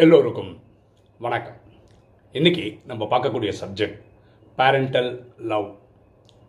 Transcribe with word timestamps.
எல்லோருக்கும் 0.00 0.60
வணக்கம். 1.18 1.56
இன்னைக்கு 2.32 2.78
நம்ம 2.86 3.04
பார்க்கக்கூடிய 3.04 3.52
சப்ஜெக்ட் 3.60 4.02
பேரண்டல் 4.58 5.24
லவ் 5.38 5.74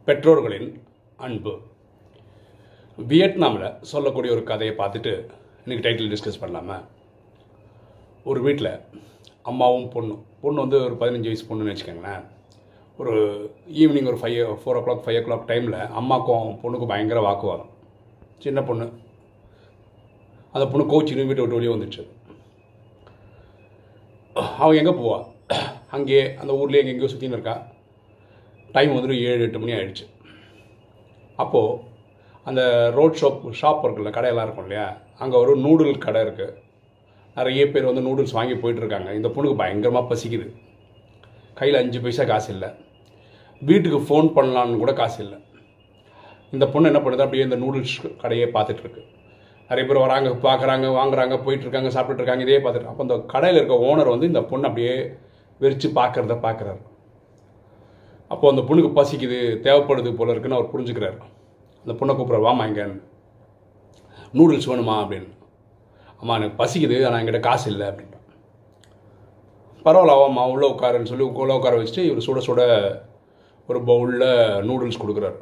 பெற்றோர்களின் 0.06 0.84
அன்பு. 1.16 1.60
வியட்நாமில் 2.98 3.74
சொல்லக்கூடிய 3.82 4.34
ஒரு 4.34 4.44
கதையை 4.44 4.76
பார்த்துட்டு 4.76 5.28
இன்னைக்கு 5.66 5.90
டைட்டில் 5.90 6.16
டிஸ்கஸ் 6.16 6.42
பண்ணலாமா? 6.42 6.84
ஒரு 8.24 8.42
வீட்டில் 8.42 8.80
அம்மாவும் 9.42 9.90
பொண்ணும் 9.90 10.24
பொண்ணு 10.42 10.60
வந்து 10.60 10.84
ஒரு 10.84 10.94
பதினஞ்சு 10.94 11.22
வயசு 11.22 11.46
பொண்ணுன்னு 11.46 11.76
வச்சுக்கோங்களேன். 11.76 12.24
ஒரு 12.98 13.44
ஈவினிங் 13.74 14.08
ஒரு 14.08 14.18
five 14.18 14.50
four 14.56 14.84
o'clock 14.88 15.08
five 15.08 15.24
o'clock 15.28 15.48
டைமில் 15.48 15.90
அம்மாக்கும் 16.00 16.58
பொண்ணுக்கும் 16.64 16.88
பயங்கர 16.88 17.22
வாக்குவாதம். 17.22 17.70
சின்ன 18.38 18.62
பொண்ணு. 18.62 18.92
அந்த 20.52 20.68
பொண்ணு 20.68 20.92
கோச்சின்னு 20.92 21.26
வீட்டை 21.26 21.46
விட்டு 21.46 21.56
வெளியே 21.56 21.74
வந்துடுச்சு 21.74 22.08
அவன் 24.60 24.80
எங்கே 24.82 24.94
போவா? 25.00 25.20
அங்கேயே 25.96 26.24
அந்த 26.42 26.52
ஊர்லேயே 26.54 26.82
எங்கே 26.82 26.94
எங்கேயோ 26.94 27.12
சுற்றின்னு 27.14 27.38
இருக்கா? 27.38 27.56
டைம் 28.76 28.96
வந்துட்டு 28.96 29.18
ஏழு 29.30 29.46
எட்டு 29.46 29.60
மணி 29.60 29.74
ஆகிடுச்சு 29.78 30.06
அப்போது 31.36 31.80
அந்த 32.50 32.62
ரோட் 32.98 33.18
ஷாப் 33.22 33.42
ஷாப் 33.62 33.84
இருக்குல்ல 33.86 34.12
கடையெல்லாம் 34.18 34.48
இருக்கும் 34.48 34.68
இல்லையா? 34.68 34.86
அங்கே 35.24 35.38
ஒரு 35.44 35.54
நூடுல் 35.66 36.04
கடை 36.06 36.22
இருக்குது 36.26 36.58
நிறைய 37.38 37.64
பேர் 37.74 37.90
வந்து 37.90 38.06
நூடுல்ஸ் 38.08 38.38
வாங்கி 38.38 38.56
போயிட்டுருக்காங்க 38.62 39.10
இந்த 39.18 39.30
பொண்ணுக்கு 39.36 39.62
பயங்கரமாக 39.62 40.10
பசிக்குது. 40.12 40.48
கையில் 41.60 41.80
அஞ்சு 41.82 42.00
பைசா 42.02 42.24
காசு 42.24 42.50
இல்லை. 42.54 42.70
வீட்டுக்கு 43.62 44.00
ஃபோன் 44.08 44.30
பண்ணலான்னு 44.38 44.82
கூட 44.84 44.94
காசு 44.94 45.24
இல்லை. 45.24 45.40
இந்த 46.52 46.66
பொண்ணு 46.68 46.90
என்ன 46.92 47.02
பண்ணுது? 47.04 47.26
அப்படியே 47.26 47.44
இந்த 47.44 47.60
நூடுல்ஸ் 47.64 47.96
கடையே 48.24 48.48
பார்த்துட்ருக்கு 48.56 49.04
நிறைய 49.72 49.84
பேர் 49.88 50.04
வராங்க 50.06 50.30
பார்க்குறாங்க 50.46 50.88
வாங்குறாங்க 51.00 51.36
போயிட்டு 51.44 51.66
இருக்காங்க 51.66 51.90
சாப்பிட்டுட்டு 51.90 52.22
இருக்காங்க 52.22 52.46
இதே 52.46 52.58
பார்த்துட்டு 52.64 52.90
அப்போ 52.92 53.04
அந்த 53.04 53.18
கடையில் 53.34 53.60
இருக்க 53.60 53.76
ஓனர் 53.90 54.14
வந்து 54.14 54.30
இந்த 54.32 54.42
பொண்ணு 54.42 54.68
அப்படியே 54.68 54.96
வெறிச்சு 55.62 55.88
பார்க்குறத 56.00 56.36
பார்க்குறாரு. 56.48 56.82
அப்போ 58.32 58.46
அந்த 58.50 58.62
பொண்ணுக்கு 58.62 58.92
பசிக்குது 58.98 59.40
தேவைப்படுது 59.66 60.12
போல 60.16 60.32
இருக்குன்னு 60.32 60.58
அவர் 60.58 60.74
புரிஞ்சுக்கிறாரு. 60.74 61.18
அந்த 61.86 61.94
பொண்ணை 62.00 62.14
கூப்பிட்றாரு 62.16 62.48
வாமா 62.48 62.66
இங்கே 62.68 62.86
நூடுல்ஸ் 64.38 64.70
வேணுமா? 64.72 64.96
அப்படின்னு. 65.04 65.32
அம்மா 66.22 66.36
எனக்கு 66.36 66.60
பசிக்குது 66.64 66.98
ஆனால் 67.06 67.20
என்கிட்ட 67.22 67.40
காசு 67.40 67.72
இல்லை 67.72 67.88
அப்படின்ட்டு. 67.88 68.20
பரவாயில்ல 69.86 70.24
அம்மா 70.30 70.46
உள்ளே 70.48 70.68
உட்காருன்னு 70.74 71.12
சொல்லி 71.12 71.28
உள்ளே 71.44 71.56
உட்கார 71.60 71.76
வச்சுட்டு 71.82 72.08
இவர் 72.10 72.26
சுட 72.28 72.42
சுட 72.48 72.64
ஒரு 73.70 73.82
பவுலில் 73.90 74.30
நூடுல்ஸ் 74.70 75.04
கொடுக்குறாரு. 75.04 75.38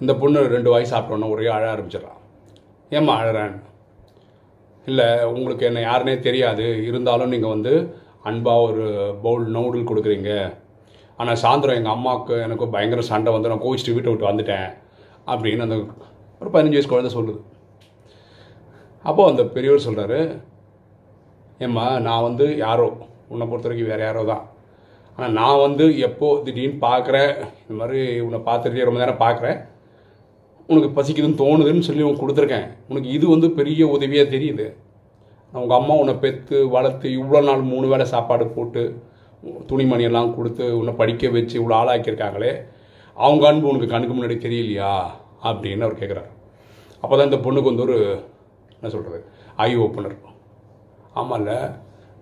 இந்த 0.00 0.14
பொண்ணு 0.14 0.48
ரெண்டு 0.48 0.70
வாய் 0.70 0.92
சாப்பிட்டோன்னே 0.92 1.30
ஒரே 1.30 1.46
அழ 1.46 1.64
ஆரம்பிச்சிடறான் 1.74 2.20
ஏம்மா 2.98 3.14
அழறான்? 3.20 3.54
இல்லை 4.90 5.06
உங்களுக்கு 5.36 5.64
என்ன 5.68 5.82
யாருனே 5.88 6.14
தெரியாது. 6.26 6.66
இருந்தாலும் 6.88 7.32
நீங்கள் 7.34 7.54
வந்து 7.54 7.72
அன்பாக 8.28 8.66
ஒரு 8.68 8.84
பவுல் 9.24 9.44
நூடுல் 9.56 9.88
கொடுக்குறீங்க. 9.90 10.30
ஆனால் 11.20 11.40
சாயந்தரம் 11.42 11.78
எங்கள் 11.80 11.94
அம்மாவுக்கு 11.96 12.34
எனக்கு 12.46 12.66
பயங்கர 12.74 13.02
சண்டை 13.10 13.32
வந்து 13.34 13.50
நான் 13.50 13.64
கோவிச்சிட்டு 13.64 13.96
வீட்டை 13.96 14.12
விட்டு 14.12 14.30
வந்துட்டேன் 14.30 14.68
அப்படின்னு 15.32 15.66
அந்த 15.66 15.76
ஒரு 16.40 16.48
பதினஞ்சு 16.54 16.76
வயசு 16.76 16.92
குழந்தை 16.92 17.12
சொல்லுது. 17.16 17.40
அப்போது 19.04 19.30
அந்த 19.32 19.42
பெரியவர் 19.54 19.86
சொல்கிறாரு 19.86 20.18
ஏம்மா 21.64 21.84
நான் 22.06 22.26
வந்து 22.28 22.46
யாரோ? 22.64 22.88
உன்னை 23.32 23.44
பொறுத்த 23.48 23.68
வரைக்கும் 23.68 23.90
வேறு 23.92 24.04
யாரோ 24.06 24.22
தான். 24.32 24.44
ஆனால் 25.16 25.34
நான் 25.40 25.62
வந்து 25.66 25.84
எப்போ 26.08 26.28
திடீர்னு 26.46 26.78
பார்க்குறேன் 26.88 27.32
இந்த 27.62 27.74
மாதிரி 27.80 28.00
உன்னை 28.26 28.40
பார்த்துட்டே 28.48 28.86
ரொம்ப 28.88 29.00
நேரம் 29.02 29.24
பார்க்குறேன். 29.24 29.58
உனக்கு 30.68 30.88
பசிக்குதுன்னு 30.96 31.40
தோணுதுன்னு 31.42 31.86
சொல்லி 31.88 32.04
உனக்கு 32.06 32.22
கொடுத்துருக்கேன். 32.24 32.68
உனக்கு 32.90 33.08
இது 33.16 33.26
வந்து 33.34 33.48
பெரிய 33.58 33.82
உதவியாக 33.96 34.28
தெரியுது. 34.34 34.66
உங்கள் 35.52 35.78
அம்மா 35.78 35.94
உன்னை 36.02 36.14
பெற்று 36.22 36.58
வளர்த்து 36.76 37.08
இவ்வளோ 37.18 37.40
நாள் 37.48 37.68
மூணு 37.72 37.86
வேளை 37.92 38.06
சாப்பாடு 38.12 38.44
போட்டு 38.54 38.82
துணிமணியெல்லாம் 39.70 40.34
கொடுத்து 40.36 40.64
உன்னை 40.78 40.92
படிக்க 41.00 41.28
வச்சு 41.34 41.54
இவ்வளோ 41.60 41.76
ஆளாக்கியிருக்காங்களே 41.80 42.52
அவங்க 43.16 43.44
அன்பு 43.48 43.68
உனக்கு 43.70 43.88
கண்ணுக்கு 43.90 44.14
முன்னாடி 44.14 44.36
தெரியலையா? 44.44 44.92
அப்படின்னு 45.48 45.86
அவர் 45.86 46.00
கேட்குறாரு 46.00 46.30
அப்போ 47.02 47.14
தான் 47.16 47.28
இந்த 47.30 47.38
பொண்ணுக்கு 47.44 47.70
வந்து 47.70 47.84
ஒரு 47.86 47.96
என்ன 48.76 48.90
சொல்கிறது 48.94 49.18
ஐ 49.66 49.70
ஓப்பனர் 49.84 50.16
ஆமாம்ல 51.20 51.52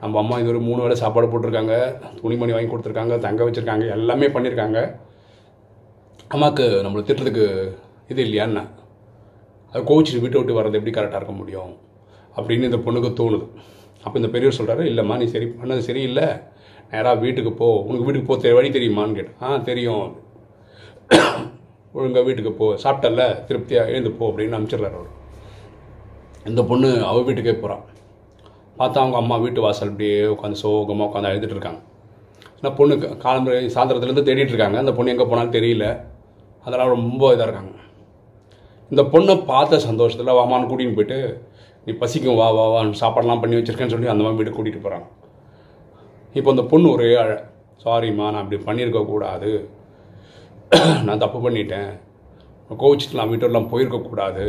நம்ம 0.01 0.19
அம்மா 0.23 0.37
இது 0.41 0.53
ஒரு 0.53 0.61
மூணு 0.69 0.81
வேளை 0.85 0.97
சாப்பாடு 1.03 1.27
போட்டிருக்காங்க 1.33 1.75
துணிமணி 2.21 2.53
வாங்கி 2.55 2.71
கொடுத்துருக்காங்க 2.73 3.17
தங்க 3.27 3.43
வச்சுருக்காங்க 3.47 3.87
எல்லாமே 3.97 4.27
பண்ணியிருக்காங்க. 4.27 4.79
அம்மாவுக்கு 6.35 6.67
நம்மளை 6.85 7.03
திட்டுறதுக்கு 7.09 7.47
இது 8.13 8.25
இல்லையான்னு 8.25 8.69
அது 9.73 9.85
கோச்சிட்டு 9.85 10.21
வீட்டை 10.21 10.43
விட்டு 10.43 10.63
வர்றது 10.63 10.73
எப்படி 10.73 10.91
கரெக்டாக 10.91 11.17
இருக்க 11.17 11.33
முடியும்? 11.33 11.77
அப்படின்னு 12.37 12.63
இந்த 12.63 12.77
பொண்ணுக்கு 12.77 13.13
தோணுது. 13.13 13.49
அப்போ 14.03 14.19
இந்த 14.19 14.29
பெரியவர் 14.29 14.59
சொல்கிறாரு 14.59 14.87
இல்லைம்மா 14.87 15.17
நீ 15.17 15.25
சரி 15.25 15.45
பண்ணது 15.45 15.79
சரியில்லை. 15.79 16.25
நேராக 16.91 17.21
வீட்டுக்கு 17.21 17.53
போ. 17.53 17.81
உனக்கு 17.81 18.05
வீட்டுக்கு 18.05 18.29
போ 18.29 18.37
தெரிய 18.37 18.55
வழி 18.55 18.71
தெரியுமான்னு 18.71 19.15
கேட்டேன். 19.15 19.35
ஆ 19.43 19.57
தெரியும். 19.57 20.17
ஒழுங்காக 21.93 22.25
வீட்டுக்கு 22.25 22.53
போ. 22.53 22.75
சாப்பிட்டல 22.75 23.45
திருப்தியாக 23.45 23.89
எழுந்து 23.89 24.11
போ 24.11 24.29
அப்படின்னு 24.29 24.57
அனுப்பிச்சிடுறாரு 24.57 24.95
அவர். 24.95 25.21
இந்த 26.47 26.65
பொண்ணு 26.65 27.05
அவள் 27.05 27.23
வீட்டுக்கே 27.23 27.53
போகிறான் 27.53 27.85
பார்த்தா 28.79 28.99
அவங்க 28.99 29.17
அம்மா 29.17 29.37
வீட்டு 29.37 29.61
வாசல் 29.61 29.89
அப்படியே 29.89 30.21
உட்காந்து 30.21 30.53
சோகமாக 30.53 31.19
உட்காந்து 31.19 31.23
அழுதுட்டு 31.23 31.43
இருக்காங்க. 31.43 31.81
இந்த 32.55 32.71
பொண்ணு 32.71 32.95
கா- 32.97 32.99
காலம்பரை 32.99 33.61
சாயந்தரத்துலேருந்து 33.61 34.29
தேடிட்டு 34.29 34.49
இருக்காங்க. 34.49 34.79
அந்த 34.79 34.93
பொண்ணு 34.93 35.11
எங்கே 35.11 35.25
போனாலும் 35.25 35.53
தெரியல. 35.53 36.01
அதெல்லாம் 36.65 36.89
ரொம்ப 36.89 37.31
இதாக 37.31 37.43
இருக்காங்க. 37.43 37.71
இந்த 38.93 39.03
பொண்ணை 39.13 39.35
பார்த்த 39.51 39.79
சந்தோஷத்தில் 39.89 40.37
வாமான்னு 40.39 40.69
கூட்டின்னு 40.71 40.97
போயிட்டு 40.97 41.19
நீ 41.87 41.93
பசிக்கும் 42.03 42.39
வா 42.41 42.49
வா 42.57 42.65
வா 42.73 42.81
சாப்பாடெல்லாம் 43.01 43.43
பண்ணி 43.43 43.59
வச்சிருக்கேன்னு 43.59 43.95
சொல்லி 43.95 44.11
அந்த 44.13 44.25
மாதிரி 44.25 44.39
வீடு 44.41 44.51
கூட்டிகிட்டு 44.57 44.85
போகிறாங்க 44.85 45.09
இப்போ 46.35 46.51
அந்த 46.51 46.63
பொண்ணு 46.63 46.87
ஒரே 46.97 47.09
அழ 47.23 47.31
சாரிம்மா 47.85 48.27
நான் 48.33 48.43
அப்படி 48.43 48.59
பண்ணியிருக்கக்கூடாது 48.67 49.51
நான் 51.07 51.23
தப்பு 51.25 51.39
பண்ணிட்டேன். 51.45 51.91
கோவிச்சிட்டு 52.83 53.19
நான் 53.19 53.31
வீட்டெல்லாம் 53.33 53.71
போயிருக்கக்கூடாது 53.73 54.45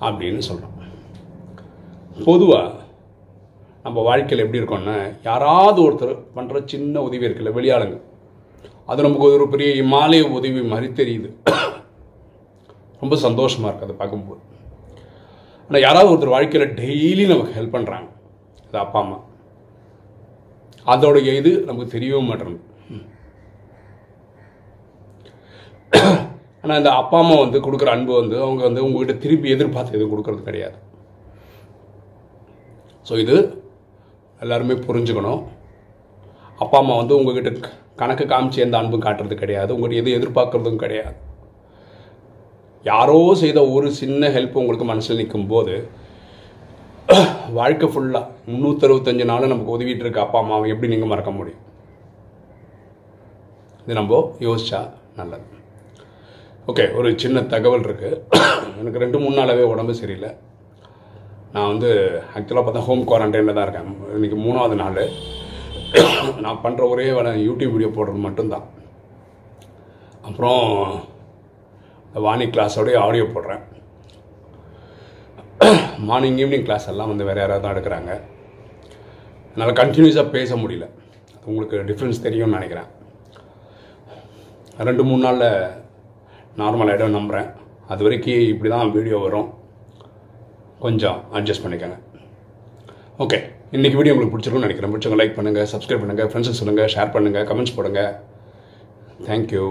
அப்படின்னு 0.00 0.42
சொல்கிறேன் 0.48 0.74
பொதுவாக 2.24 2.72
நம்ம 3.84 4.02
வாழ்க்கையில் 4.02 4.44
எப்படி 4.44 4.60
இருக்கோம்னா 4.60 4.96
யாராவது 5.28 5.78
ஒருத்தர் 5.86 6.14
பண்ணுற 6.36 6.64
சின்ன 6.72 7.02
உதவி 7.08 7.26
இருக்குல்ல 7.28 7.52
வெளியாளுங்க 7.58 7.98
அது 8.86 9.06
நமக்கு 9.06 9.28
ஒரு 9.36 9.46
பெரிய 9.48 9.68
இமாலய 9.82 10.24
உதவி 10.38 10.62
மாதிரி 10.72 10.88
தெரியுது. 11.02 11.28
ரொம்ப 13.06 13.16
சந்தோஷமாக 13.28 13.70
இருக்குது 13.70 13.88
அதை 13.88 13.96
பார்க்கும்போது. 14.02 14.42
ஆனால் 15.66 15.84
யாராவது 15.86 16.12
ஒருத்தர் 16.12 16.36
வாழ்க்கையில் 16.36 16.74
டெய்லி 16.82 17.24
நமக்கு 17.32 17.56
ஹெல்ப் 17.58 17.74
பண்ணுறாங்க 17.76 18.08
அது 18.68 18.78
அப்பா 18.86 18.98
அம்மா. 19.04 19.18
அதோடைய 20.92 21.30
இது 21.40 21.50
நமக்கு 21.68 21.94
தெரியவே 21.94 22.20
மாட்டேங்குது. 22.30 22.64
ஆனால் 26.62 26.78
இந்த 26.80 26.90
அப்பா 27.00 27.18
அம்மா 27.22 27.36
வந்து 27.42 27.58
கொடுக்குற 27.64 27.90
அன்பு 27.96 28.12
வந்து 28.20 28.36
அவங்க 28.44 28.62
வந்து 28.68 28.84
உங்ககிட்ட 28.86 29.14
திருப்பி 29.24 29.48
எதிர்பார்த்து 29.56 29.96
எதுவும் 29.96 30.12
கொடுக்கறது 30.12 30.42
கிடையாது. 30.48 30.78
ஸோ 33.08 33.14
இது 33.24 33.36
எல்லாருமே 34.44 34.76
புரிஞ்சுக்கணும். 34.86 35.42
அப்பா 36.64 36.78
அம்மா 36.82 36.96
வந்து 37.02 37.16
உங்ககிட்ட 37.18 37.70
கணக்கு 38.02 38.24
காமிச்சு 38.32 38.64
எந்த 38.66 38.76
அன்பும் 38.80 39.06
காட்டுறது 39.06 39.36
கிடையாது. 39.44 39.70
உங்கள்கிட்ட 39.76 40.02
எது 40.02 40.18
எதிர்பார்க்கறதும் 40.18 40.82
கிடையாது. 40.84 41.16
யாரோ 42.84 43.18
செய்த 43.42 43.58
ஒரு 43.74 43.88
சின்ன 44.00 44.28
ஹெல்ப் 44.36 44.58
உங்களுக்கு 44.60 44.86
மனசில் 44.90 45.20
நிற்கும் 45.20 45.48
போது 45.52 45.74
வாழ்க்கை 47.58 47.86
ஃபுல்லாக 47.92 48.30
முந்நூற்றறுபத்தஞ்சு 48.50 49.24
நாளும் 49.30 49.52
நமக்கு 49.52 49.74
உதவிட்டு 49.76 50.04
இருக்க 50.04 50.20
அப்பா 50.24 50.38
அம்மாவை 50.42 50.70
எப்படி 50.72 50.90
நீங்கள் 50.92 51.10
மறக்க 51.12 51.30
முடியும்? 51.38 51.62
இது 53.84 53.96
நம்ம 53.98 54.20
யோசிச்சா 54.46 54.80
நல்லது. 55.20 55.46
ஓகே 56.70 56.84
ஒரு 56.98 57.08
சின்ன 57.22 57.42
தகவல் 57.54 57.86
இருக்குது 57.88 58.20
எனக்கு 58.80 59.02
ரெண்டு 59.04 59.18
மூணு 59.22 59.36
நாளாகவே 59.38 59.66
உடம்பு 59.72 59.94
சரியில்லை. 60.00 60.30
நான் 61.54 61.70
வந்து 61.72 61.90
ஆக்சுவலாக 62.36 62.64
பார்த்தா 62.66 62.86
ஹோம் 62.86 63.04
குவாரண்டைனில் 63.10 63.56
தான் 63.58 63.66
இருக்கேன். 63.66 63.90
இன்றைக்கி 64.16 64.38
மூணாவது 64.46 64.76
நாள். 64.82 65.02
நான் 66.44 66.62
பண்ணுற 66.64 66.82
ஒரே 66.94 67.06
வேலை 67.18 67.30
யூடியூப் 67.48 67.74
வீடியோ 67.74 67.90
போடுறது 67.98 68.20
மட்டும்தான். 68.26 68.66
அப்புறம் 70.28 70.64
வாணி 72.24 72.44
கிளாஸோடைய 72.54 72.96
ஆடியோ 73.06 73.24
போடுறேன். 73.34 73.62
மார்னிங் 76.08 76.38
ஈவினிங் 76.42 76.66
கிளாஸ் 76.66 76.88
எல்லாம் 76.92 77.10
வந்து 77.12 77.26
வேறு 77.28 77.40
யாராவது 77.42 77.64
தான் 77.64 77.74
எடுக்கிறாங்க. 77.74 78.12
என்னால் 79.52 79.78
கண்டினியூஸாக 79.80 80.34
பேச 80.36 80.56
முடியல. 80.62 80.86
உங்களுக்கு 81.48 81.76
டிஃப்ரென்ஸ் 81.90 82.24
தெரியும்னு 82.26 82.58
நினைக்கிறேன். 82.58 82.88
ரெண்டு 84.88 85.02
மூணு 85.08 85.22
நாளில் 85.26 85.50
நார்மல் 86.60 86.90
ஆகிடும் 86.92 87.16
நம்புகிறேன் 87.18 87.48
அது 87.92 88.04
வரைக்கும் 88.06 88.46
இப்படி 88.52 88.70
தான் 88.74 88.94
வீடியோ 88.96 89.18
வரும். 89.24 89.48
கொஞ்சம் 90.84 91.18
அட்ஜஸ்ட் 91.38 91.64
பண்ணிக்கோங்க. 91.64 91.98
ஓகே 93.24 93.38
இன்றைக்கி 93.76 93.96
வீடியோ 93.98 94.14
உங்களுக்கு 94.14 94.34
பிடிச்சிருக்கும்னு 94.34 94.68
நினைக்கிறேன். 94.68 94.92
பிடிச்சவங்க 94.94 95.20
லைக் 95.20 95.36
பண்ணுங்கள் 95.38 95.70
சப்ஸ்கிரைப் 95.74 96.02
பண்ணுங்கள் 96.02 96.28
ஃப்ரெண்ட்ஸுக்கு 96.30 96.60
சொல்லுங்கள் 96.62 96.92
ஷேர் 96.94 97.14
பண்ணுங்கள் 97.14 97.46
கமெண்ட்ஸ் 97.50 97.76
போடுங்க. 97.76 98.02
தேங்க்யூ 99.28 99.66